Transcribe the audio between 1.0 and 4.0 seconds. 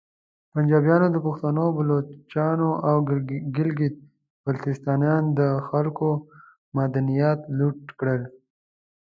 د پختنو، بلوچانو او ګلګیت